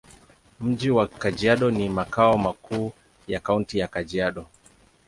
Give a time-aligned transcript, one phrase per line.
[0.59, 2.91] Mji wa Kajiado ni makao makuu
[3.27, 4.45] ya Kaunti ya Kajiado.